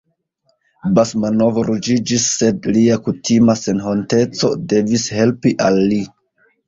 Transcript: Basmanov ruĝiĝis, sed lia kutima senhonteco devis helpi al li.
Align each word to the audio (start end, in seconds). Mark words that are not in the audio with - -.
Basmanov 0.99 1.59
ruĝiĝis, 1.67 2.25
sed 2.39 2.65
lia 2.77 2.97
kutima 3.09 3.57
senhonteco 3.65 4.51
devis 4.75 5.07
helpi 5.21 5.57
al 5.69 5.83
li. 5.93 6.01